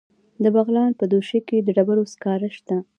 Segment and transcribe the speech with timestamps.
[0.43, 2.77] د بغلان په دوشي کې د ډبرو سکاره شته.